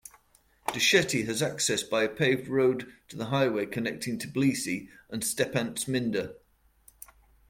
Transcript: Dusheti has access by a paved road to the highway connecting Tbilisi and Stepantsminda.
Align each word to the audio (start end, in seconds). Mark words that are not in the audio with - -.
Dusheti 0.69 1.27
has 1.27 1.43
access 1.43 1.83
by 1.83 2.01
a 2.01 2.09
paved 2.09 2.47
road 2.47 2.91
to 3.09 3.15
the 3.15 3.25
highway 3.25 3.67
connecting 3.67 4.17
Tbilisi 4.17 4.87
and 5.11 5.21
Stepantsminda. 5.21 6.33